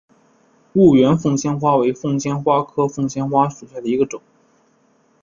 [0.73, 4.19] 婺源凤仙花为凤仙花科凤仙花属下的一个种。